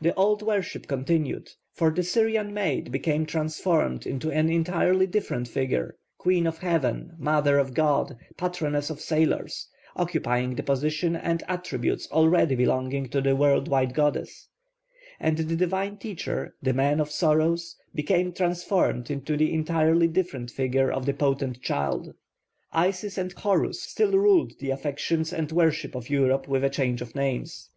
The 0.00 0.12
old 0.16 0.42
worship 0.42 0.88
continued; 0.88 1.50
for 1.72 1.92
the 1.92 2.02
Syrian 2.02 2.52
maid 2.52 2.90
became 2.90 3.24
transformed 3.24 4.04
into 4.04 4.28
an 4.32 4.50
entirely 4.50 5.06
different 5.06 5.46
figure, 5.46 5.96
Queen 6.18 6.44
of 6.48 6.58
Heaven, 6.58 7.14
Mother 7.18 7.56
of 7.56 7.72
God, 7.72 8.16
patroness 8.36 8.90
of 8.90 9.00
sailors, 9.00 9.68
occupying 9.94 10.56
the 10.56 10.64
position 10.64 11.14
and 11.14 11.44
attributes 11.46 12.08
already 12.10 12.56
belonging 12.56 13.08
to 13.10 13.20
the 13.20 13.36
world 13.36 13.68
wide 13.68 13.94
goddess; 13.94 14.48
and 15.20 15.36
the 15.36 15.54
Divine 15.54 15.98
Teacher, 15.98 16.56
the 16.60 16.72
Man 16.72 16.98
of 16.98 17.12
Sorrows, 17.12 17.76
became 17.94 18.32
transformed 18.32 19.08
into 19.08 19.36
the 19.36 19.54
entirely 19.54 20.08
different 20.08 20.50
figure 20.50 20.90
of 20.90 21.06
the 21.06 21.14
Potent 21.14 21.62
Child. 21.62 22.12
Isis 22.72 23.16
and 23.16 23.32
Horus 23.34 23.80
still 23.80 24.10
ruled 24.18 24.54
the 24.58 24.70
affections 24.70 25.32
and 25.32 25.52
worship 25.52 25.94
of 25.94 26.10
Europe 26.10 26.48
with 26.48 26.64
a 26.64 26.70
change 26.70 27.00
of 27.00 27.14
names. 27.14 27.70